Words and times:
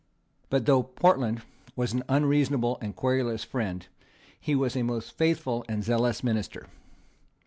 But, 0.49 0.65
though 0.65 0.81
Portland 0.81 1.43
was 1.75 1.93
an 1.93 2.01
unreasonable 2.09 2.79
and 2.81 2.95
querulous 2.95 3.43
friend, 3.43 3.85
he 4.39 4.55
was 4.55 4.75
a 4.75 4.81
most 4.81 5.11
faithful 5.15 5.63
and 5.69 5.83
zealous 5.83 6.23
minister. 6.23 6.65